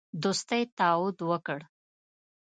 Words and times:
دوستی 0.23 0.61
تعهد 0.77 1.17
وکړ. 1.29 1.59